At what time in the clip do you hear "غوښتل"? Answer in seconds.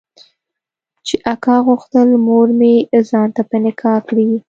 1.67-2.09